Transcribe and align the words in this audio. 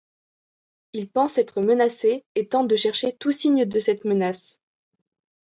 Ils 0.93 1.11
pensent 1.11 1.37
être 1.37 1.61
menacés 1.61 2.25
et 2.33 2.47
tentent 2.47 2.67
de 2.67 2.75
chercher 2.75 3.15
tout 3.17 3.31
signe 3.31 3.65
de 3.65 3.77
cette 3.79 4.03
menace. 4.03 4.59